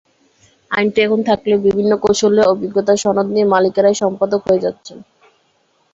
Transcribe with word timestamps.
আইনটি 0.71 0.99
এখন 1.01 1.19
থাকলেও 1.29 1.63
বিভিন্ন 1.67 1.91
কৌশলে 2.03 2.41
অভিজ্ঞতার 2.53 2.97
সনদ 3.03 3.27
নিয়ে 3.33 3.51
মালিকেরাই 3.53 3.95
সম্পাদক 4.03 4.41
হয়ে 4.47 4.63
যাচ্ছেন। 4.65 4.97